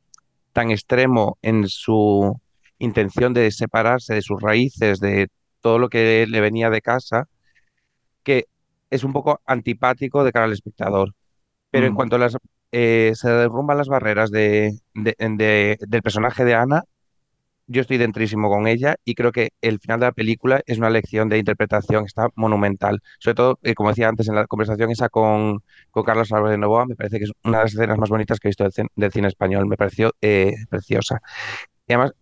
[0.52, 2.38] tan extremo en su
[2.84, 5.28] intención de separarse de sus raíces, de
[5.60, 7.26] todo lo que le venía de casa,
[8.22, 8.46] que
[8.90, 11.12] es un poco antipático de cara al espectador.
[11.70, 11.96] Pero en Mm.
[11.96, 12.36] cuanto a las,
[12.72, 16.84] eh, se derrumban las barreras de, de- de- del personaje de Ana,
[17.66, 20.90] yo estoy dentrísimo con ella y creo que el final de la película es una
[20.90, 23.00] lección de interpretación, está monumental.
[23.20, 26.86] Sobre todo, eh, como decía antes en la conversación esa con, con Carlos Álvarez Novoa,
[26.86, 29.28] me parece que es una de las escenas más bonitas que he visto del cine
[29.28, 31.20] español, me pareció eh, preciosa.
[31.86, 32.12] Y además,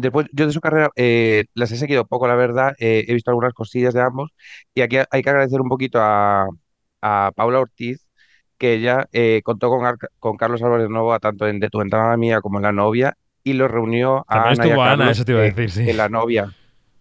[0.00, 3.30] después yo de su carrera eh, las he seguido poco, la verdad, eh, he visto
[3.30, 4.30] algunas cosillas de ambos
[4.74, 6.48] y aquí hay que agradecer un poquito a,
[7.02, 8.06] a Paula Ortiz,
[8.58, 12.16] que ella eh, contó con, Ar- con Carlos Álvarez Novoa tanto en De tu ventana
[12.16, 15.04] mía como en La novia y los reunió a También Ana y a estuvo Ana,
[15.04, 15.82] Carlos, eso te iba a decir, sí.
[15.90, 16.52] en La novia.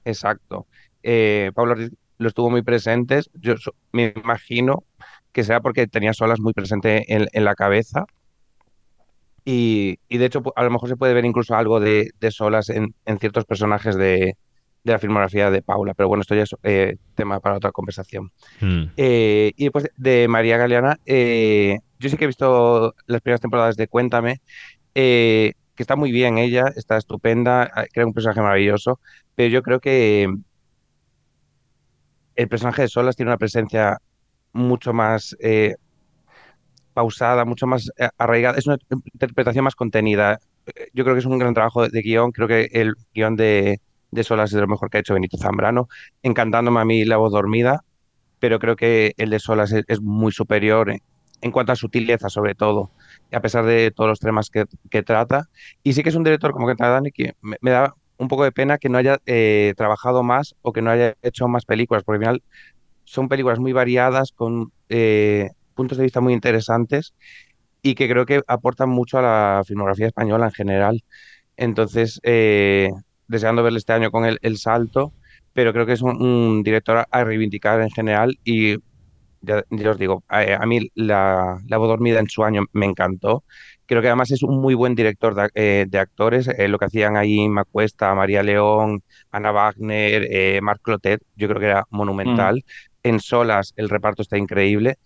[0.05, 0.67] Exacto.
[1.55, 3.29] Paula Ortiz lo estuvo muy presentes.
[3.33, 3.55] Yo
[3.91, 4.83] me imagino
[5.31, 8.05] que sea porque tenía solas muy presente en, en la cabeza.
[9.45, 12.69] Y, y de hecho, a lo mejor se puede ver incluso algo de, de solas
[12.69, 14.35] en, en ciertos personajes de,
[14.83, 15.93] de la filmografía de Paula.
[15.93, 18.31] Pero bueno, esto ya es eh, tema para otra conversación.
[18.59, 18.83] Mm.
[18.97, 23.77] Eh, y después de María Galeana, eh, yo sí que he visto las primeras temporadas
[23.77, 24.41] de Cuéntame,
[25.75, 28.99] que está muy bien ella, está estupenda, eh, crea un personaje maravilloso,
[29.35, 30.33] pero yo creo que
[32.35, 33.99] el personaje de Solas tiene una presencia
[34.53, 35.75] mucho más eh,
[36.95, 38.77] pausada, mucho más eh, arraigada, es una
[39.13, 40.39] interpretación más contenida.
[40.93, 42.31] yo creo que es un gran trabajo de, guion.
[42.31, 43.79] Creo que el guion de,
[44.23, 45.89] Solas es de lo mejor que ha hecho Benito Zambrano,
[46.23, 47.83] encantándome a mí La voz dormida,
[48.39, 50.89] pero creo que el de Solas es, muy superior
[51.41, 52.91] en, cuanto a sutileza, sobre todo,
[53.31, 55.49] a pesar de todos los temas que, trata.
[55.83, 58.53] Y sí que es un director, como que Dani, que me, da un poco de
[58.53, 62.25] pena que no haya eh, trabajado más o que no haya hecho más películas, porque
[62.25, 62.43] al final
[63.03, 67.13] son películas muy variadas, con eh, puntos de vista muy interesantes
[67.81, 71.03] y que creo que aportan mucho a la filmografía española en general.
[71.57, 72.89] Entonces, eh,
[73.27, 75.13] deseando verle este año con el, el salto,
[75.53, 78.77] pero creo que es un, un director a, reivindicar en general y
[79.41, 82.85] ya, ya os digo, a, a mí la, la voz dormida en su año me
[82.87, 83.43] encantó.
[83.85, 86.47] Creo que además es un muy buen director de, eh, de actores.
[86.47, 91.59] eh, lo que hacían ahí Macuesta, María León, Ana Wagner, eh, Marc Clotet, yo creo
[91.59, 92.63] que era monumental.
[93.03, 94.97] En Solas el reparto está increíble.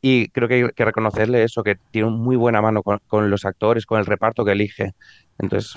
[0.00, 3.84] Y creo que hay que reconocerle eso, que tiene muy buena mano con, los actores,
[3.84, 4.92] con el reparto que elige.
[5.38, 5.74] Entonces,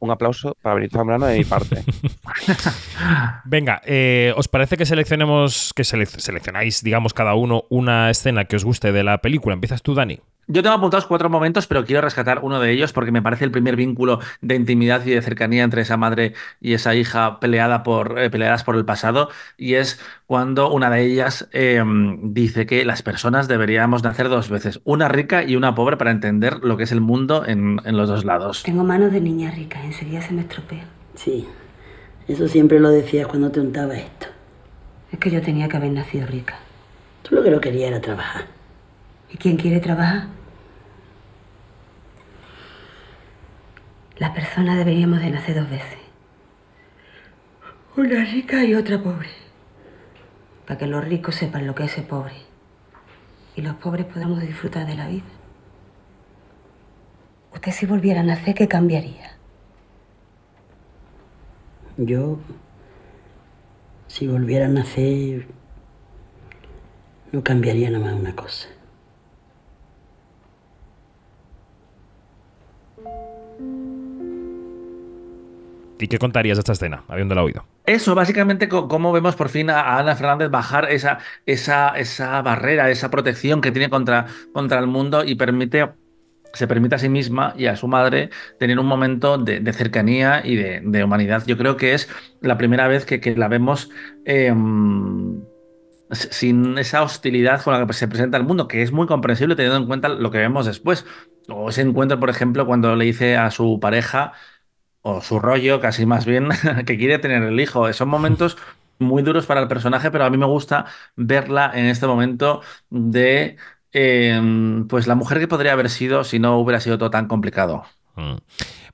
[0.00, 1.84] un aplauso para Benito Zambrano de mi parte.
[3.44, 8.56] Venga, eh, ¿os parece que seleccionemos, que sele- seleccionáis, digamos, cada uno una escena que
[8.56, 9.54] os guste de la película?
[9.54, 10.20] Empiezas tú, Dani.
[10.50, 13.50] Yo tengo apuntados cuatro momentos, pero quiero rescatar uno de ellos porque me parece el
[13.50, 18.18] primer vínculo de intimidad y de cercanía entre esa madre y esa hija peleada por,
[18.18, 19.28] eh, peleadas por el pasado.
[19.58, 21.84] Y es cuando una de ellas eh,
[22.22, 26.60] dice que las personas deberíamos nacer dos veces, una rica y una pobre, para entender
[26.62, 28.62] lo que es el mundo en, en los dos lados.
[28.62, 30.84] Tengo manos de niña rica, enseguida se me estropea.
[31.14, 31.46] Sí,
[32.26, 34.28] eso siempre lo decías cuando te untaba esto.
[35.12, 36.58] Es que yo tenía que haber nacido rica.
[37.22, 38.46] Tú lo que no querías era trabajar.
[39.30, 40.37] ¿Y quién quiere trabajar?
[44.18, 45.98] Las personas deberíamos de nacer dos veces.
[47.96, 49.28] Una rica y otra pobre.
[50.66, 52.34] Para que los ricos sepan lo que es ser pobre.
[53.54, 55.24] Y los pobres podamos disfrutar de la vida.
[57.54, 59.36] Usted si volviera a nacer, ¿qué cambiaría?
[61.96, 62.38] Yo,
[64.08, 65.46] si volviera a nacer,
[67.30, 68.68] no cambiaría nada más una cosa.
[75.98, 77.64] ¿Y qué contarías de esta escena, habiéndola oído?
[77.84, 83.10] Eso, básicamente, cómo vemos por fin a Ana Fernández bajar esa, esa, esa barrera, esa
[83.10, 85.88] protección que tiene contra, contra el mundo y permite,
[86.52, 90.56] se permite a sí misma y a su madre tener un momento de, cercanía y
[90.56, 91.44] de, humanidad.
[91.46, 92.08] Yo creo que es
[92.40, 93.90] la primera vez que, que la vemos
[96.10, 99.56] s- sin esa hostilidad con la que se presenta el mundo, que es muy comprensible
[99.56, 101.06] teniendo en cuenta lo que vemos después.
[101.48, 104.32] O ese encuentro, por ejemplo, cuando le dice a su pareja
[105.16, 106.48] o su rollo, casi más bien,
[106.86, 107.90] que quiere tener el hijo.
[107.92, 108.56] Son momentos
[108.98, 113.56] muy duros para el personaje, pero a mí me gusta verla en este momento de
[113.92, 114.40] eh,
[114.88, 117.84] pues la mujer que podría haber sido si no hubiera sido todo tan complicado.
[118.16, 118.36] Mm.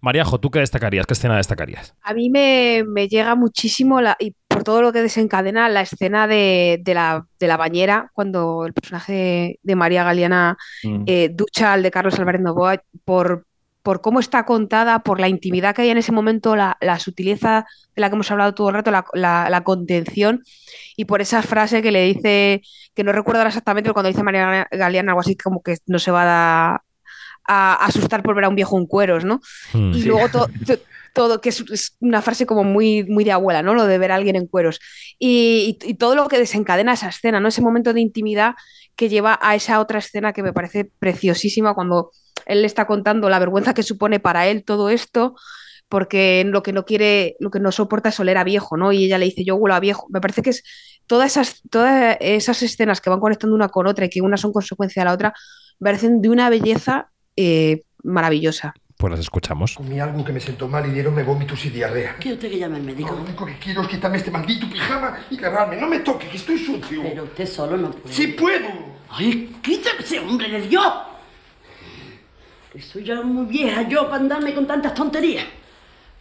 [0.03, 1.07] Mariajo, ¿tú qué destacarías?
[1.07, 1.95] ¿Qué escena destacarías?
[2.03, 6.27] A mí me, me llega muchísimo la- y por todo lo que desencadena la escena
[6.27, 11.05] de, de la, de la bañera, cuando el personaje de, de María Galeana Mm.
[11.07, 13.47] eh, ducha al de Carlos Álvarez Novoa por,
[13.85, 17.67] por cómo está contada, por la intimidad que hay en ese momento, la, la sutileza
[17.95, 20.43] de la que hemos hablado todo el rato, la, la- la contención,
[20.97, 22.63] y por esa frase que le dice,
[22.95, 26.11] que no recuerdo exactamente, pero cuando dice María Galeana algo así como que no se
[26.11, 26.83] va
[27.47, 29.41] a, asustar por ver a un viejo en cueros, ¿no?
[29.75, 29.93] Mm.
[29.93, 30.09] Y Sí.
[30.09, 30.79] luego to- to-
[31.13, 33.75] todo, que es, es una frase como muy, muy de abuela, ¿no?
[33.75, 34.81] Lo de ver a alguien en cueros.
[35.19, 37.49] Y, y- y todo lo que desencadena esa escena, ¿no?
[37.49, 38.55] Ese momento de intimidad
[38.97, 42.11] que lleva a esa otra escena que me parece preciosísima cuando
[42.47, 45.35] él le está contando la vergüenza que supone para él todo esto,
[45.89, 48.93] porque lo que no quiere, lo que no soporta es oler a viejo, ¿no?
[48.93, 50.07] Y ella le dice, yo huelo a viejo.
[50.11, 50.63] Me parece que es
[51.07, 54.53] todas esas, todas esas escenas que van conectando una con otra y que una son
[54.53, 55.35] consecuencia de la otra,
[55.79, 58.75] me parecen de una belleza eh, maravillosa.
[58.97, 59.75] Pues las escuchamos.
[59.75, 62.17] Comí algo que me sentó mal y dieronme vómitos y diarrea.
[62.19, 63.13] ¿Quiere usted que llame al No, médico?
[63.15, 65.77] lo único que quiero es quitarme este maldito pijama y lavarme.
[65.77, 67.03] No me toque, que estoy sucio.
[67.03, 68.15] Pero usted solo no puede.
[68.15, 68.69] ¡Sí puedo!
[69.11, 70.93] ¡Ay, quítese, hombre de Dios!
[72.75, 75.47] Que soy ya muy vieja yo para andarme con tantas tonterías.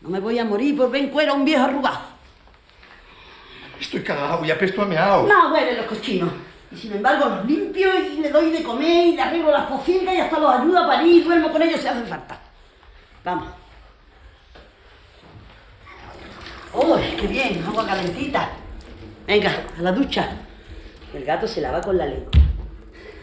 [0.01, 1.97] No me voy a morir por ver cuero a un viejo arrugado.
[3.81, 5.25] Estoy cagado y apesto a meao.
[5.27, 6.29] No huelen los cochinos.
[6.71, 10.13] Y sin embargo los limpio y le doy de comer y le arreglo las pocincas
[10.13, 12.39] y hasta los ayudo a parir y duermo con ellos si hace falta.
[13.23, 13.47] Vamos.
[16.71, 17.65] ¡Uy, qué bien!
[17.67, 18.49] Agua calentita.
[19.25, 20.29] Venga, a la ducha.
[21.15, 22.42] El gato se lava con la lengua.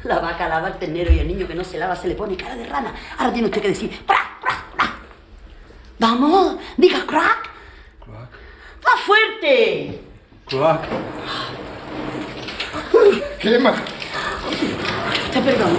[0.04, 2.36] La vaca lava al ternero y el niño que no se lava se le pone
[2.36, 2.94] cara de rana.
[3.18, 4.94] Ahora tiene usted que decir ¡Crack, crack, crack!
[5.98, 6.56] ¡Vamos!
[6.76, 7.50] ¡Diga crack!
[8.06, 10.00] ¡Más fuerte!
[10.46, 10.82] Cloac.
[13.38, 13.74] Quema.
[15.32, 15.78] Te perdono.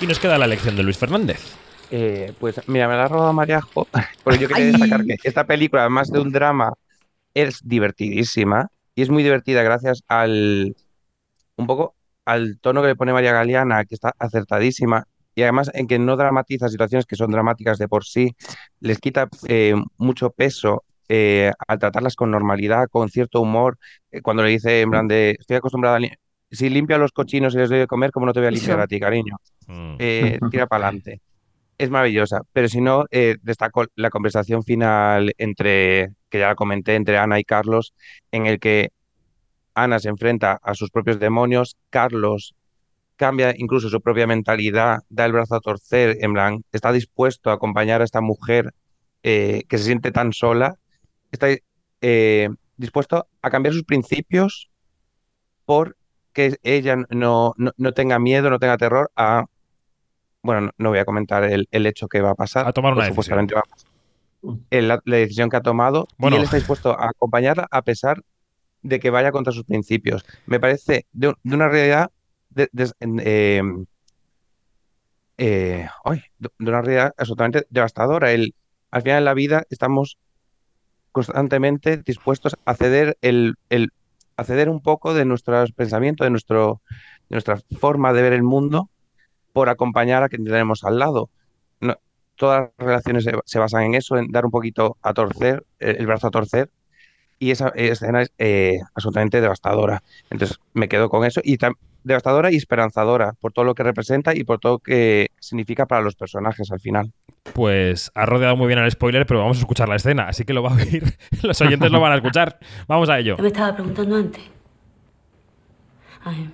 [0.00, 1.40] Y nos queda la elección de Luis Fernández.
[1.90, 3.88] Eh, pues mira, me la ha robado Mariajo,
[4.22, 6.72] porque yo quería destacar que esta película, además de un drama,
[7.34, 8.68] es divertidísima
[8.98, 10.74] y es muy divertida gracias al
[11.56, 15.86] un poco al tono que le pone María Galeana, que está acertadísima y además en
[15.86, 18.32] que no dramatiza situaciones que son dramáticas de por sí,
[18.80, 23.78] les quita eh, mucho peso eh, al tratarlas con normalidad, con cierto humor,
[24.10, 26.12] eh, cuando le dice en plan de estoy acostumbrada a li-
[26.50, 28.50] si limpio a los cochinos y les doy de comer, ¿cómo no te voy a
[28.50, 29.36] limpiar a ti, cariño?
[29.68, 29.96] Mm.
[29.98, 31.20] eh, tira para adelante.
[31.78, 36.94] Es maravillosa, pero si no, eh, destaco la conversación final entre, que ya la comenté,
[36.94, 37.94] entre Ana y Carlos,
[38.32, 38.90] en el que
[39.74, 42.54] Ana se enfrenta a sus propios demonios, Carlos
[43.16, 47.54] cambia incluso su propia mentalidad, da el brazo a torcer, en plan, está dispuesto a
[47.54, 48.72] acompañar a esta mujer
[49.22, 50.76] eh, que se siente tan sola,
[51.32, 51.48] está
[52.00, 54.70] eh, dispuesto a cambiar sus principios
[55.64, 55.96] por
[56.32, 59.46] que ella no, no, no tenga miedo, no tenga terror a
[60.42, 62.66] bueno, no, no voy a comentar el, el hecho que va a pasar.
[62.66, 63.14] A tomar una decisión.
[63.14, 63.87] supuestamente va a pasar.
[64.70, 66.36] El- la, decisión que ha tomado Bueno.
[66.36, 68.22] y él está dispuesto a acompañarla a pesar
[68.82, 70.24] de que vaya contra sus principios.
[70.46, 72.10] Me parece de, un- de una realidad
[72.50, 73.62] de, de- eh,
[75.38, 78.32] eh, ay, de de una realidad absolutamente devastadora.
[78.32, 78.54] El,
[78.90, 80.18] al final en la vida estamos
[81.12, 83.90] constantemente dispuestos a ceder el, el-
[84.36, 86.80] a ceder un poco de nuestros pensamientos, de nuestro,
[87.28, 88.88] de nuestra forma de ver el mundo
[89.52, 91.30] por acompañar a quien tenemos al lado.
[92.38, 95.96] Todas las relaciones se, se basan en eso, en dar un poquito a torcer, eh,
[95.98, 96.70] el brazo a torcer,
[97.38, 100.02] y esa escena es eh, absolutamente devastadora.
[100.30, 101.58] Entonces me quedo con eso, y
[102.04, 106.02] devastadora y esperanzadora por todo lo que representa y por todo lo que significa para
[106.02, 107.12] los personajes al final.
[107.52, 110.52] Pues ha rodeado muy bien el spoiler, pero vamos a escuchar la escena, así que
[110.52, 111.18] lo va a oír.
[111.42, 112.58] Los oyentes lo van a escuchar.
[112.86, 113.36] Vamos a ello.
[113.36, 114.42] ¿Qué me estaba preguntando antes?
[116.24, 116.50] Ay,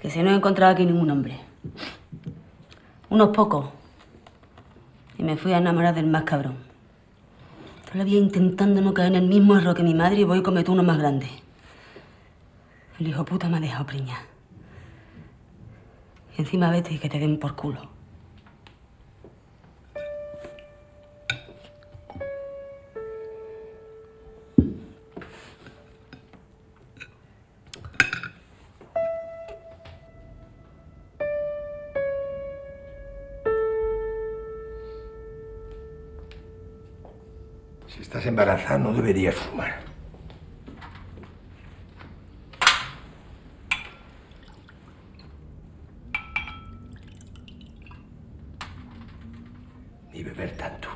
[0.00, 1.40] que si no he encontrado aquí ningún hombre.
[3.08, 3.75] Unos pocos.
[5.18, 6.56] Y me fui a enamorar del más cabrón.
[7.90, 10.72] Todavía intentando no caer en el mismo error que mi madre y voy y cometo
[10.72, 11.28] uno más grande.
[12.98, 14.22] El hijo puta me ha dejado preñar.
[16.36, 17.95] Y encima vete y que te den por culo.
[38.16, 39.74] Estás embarazada no deberías fumar.
[50.14, 50.88] Ni beber tanto.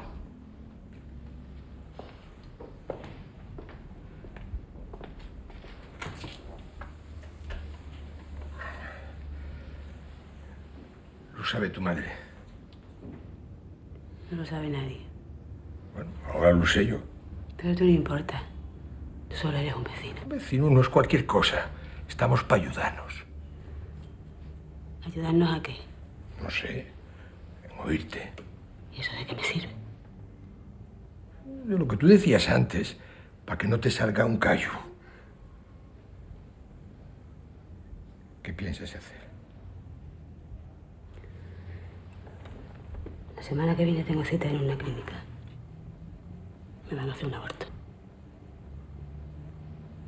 [11.36, 12.12] Lo sabe tu madre.
[14.30, 15.02] No lo sabe nadie.
[15.94, 17.10] Bueno, ahora lo sé yo.
[17.60, 18.42] Pero tú no importa.
[19.28, 20.22] Tú solo eres un vecino.
[20.22, 21.66] Un vecino no es cualquier cosa.
[22.08, 23.24] Estamos para ayudarnos.
[25.06, 25.76] ¿Ayudarnos a qué?
[26.42, 26.86] No sé,
[27.64, 28.32] en oírte.
[28.92, 29.68] ¿Y eso de qué me sirve?
[31.66, 32.96] De lo que tú decías antes,
[33.44, 34.70] para que no te salga un callo.
[38.42, 39.20] ¿Qué piensas hacer?
[43.36, 45.12] La semana que viene tengo cita en una clínica.
[46.90, 47.66] Me van a hacer un aborto.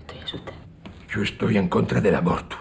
[0.01, 0.59] Estoy asustada.
[1.15, 2.57] Yo estoy en contra del aborto.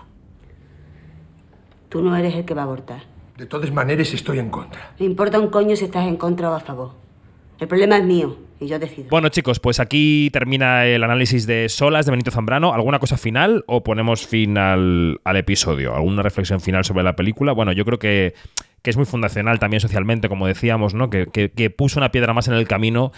[1.90, 3.04] Tú no eres el que va a abortar.
[3.38, 4.94] De todas maneras, estoy en contra.
[5.00, 6.92] Me importa un coño si estás en contra o a favor.
[7.60, 9.08] El problema es mío y yo decido.
[9.10, 12.74] Bueno, chicos, pues aquí termina el análisis de Solas de Benito Zambrano.
[12.74, 15.96] ¿Alguna cosa final o ponemos fin al, al episodio?
[15.96, 17.54] ¿Alguna reflexión final sobre la película?
[17.54, 18.36] Bueno, yo creo que,
[18.82, 21.10] que es muy fundacional también socialmente, como decíamos, ¿no?
[21.10, 23.12] Que, que- que puso una piedra más en el camino,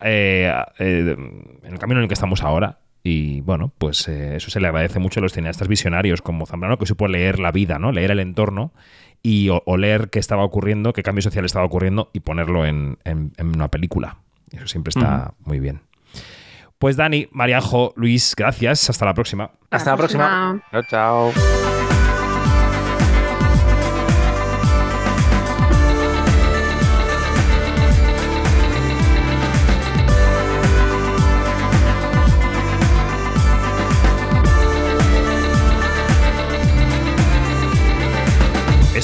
[0.00, 1.16] eh, eh,
[1.62, 2.78] en el camino en el que estamos ahora.
[3.02, 6.76] Y bueno, pues eh, eso se le agradece mucho a los cineastas visionarios como Zambrano,
[6.78, 7.92] que supo leer la vida, ¿no?
[7.92, 8.72] Leer el entorno
[9.22, 13.32] y o- oler qué estaba ocurriendo, qué cambio social estaba ocurriendo y ponerlo en, en-
[13.38, 14.18] en una película.
[14.52, 15.80] Eso siempre está muy bien.
[16.78, 18.88] Pues Dani, Mariajo, Luis, gracias.
[18.90, 19.50] Hasta la próxima.
[19.70, 20.62] Hasta la próxima.
[20.70, 21.89] Chao, chao.